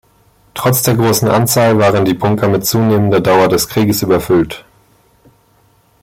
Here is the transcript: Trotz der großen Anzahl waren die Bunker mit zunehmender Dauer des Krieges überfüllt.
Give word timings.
Trotz 0.55 0.81
der 0.81 0.95
großen 0.95 1.27
Anzahl 1.27 1.77
waren 1.77 2.05
die 2.05 2.15
Bunker 2.15 2.47
mit 2.47 2.65
zunehmender 2.65 3.19
Dauer 3.21 3.49
des 3.49 3.67
Krieges 3.69 4.01
überfüllt. 4.01 4.65